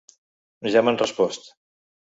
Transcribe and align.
Ja 0.77 0.85
m'han 0.89 0.99
respost! 1.05 1.49